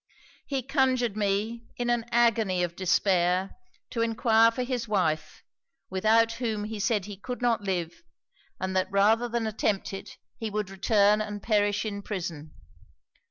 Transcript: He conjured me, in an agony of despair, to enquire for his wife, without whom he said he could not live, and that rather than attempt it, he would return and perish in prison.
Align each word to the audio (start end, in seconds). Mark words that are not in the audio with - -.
He 0.47 0.63
conjured 0.63 1.15
me, 1.15 1.61
in 1.77 1.91
an 1.91 2.05
agony 2.11 2.63
of 2.63 2.75
despair, 2.75 3.51
to 3.91 4.01
enquire 4.01 4.49
for 4.49 4.63
his 4.63 4.87
wife, 4.87 5.43
without 5.91 6.31
whom 6.41 6.63
he 6.63 6.79
said 6.79 7.05
he 7.05 7.15
could 7.19 7.39
not 7.39 7.61
live, 7.61 8.01
and 8.59 8.75
that 8.75 8.89
rather 8.91 9.29
than 9.29 9.45
attempt 9.45 9.93
it, 9.93 10.17
he 10.39 10.49
would 10.49 10.71
return 10.71 11.21
and 11.21 11.43
perish 11.43 11.85
in 11.85 12.01
prison. 12.01 12.51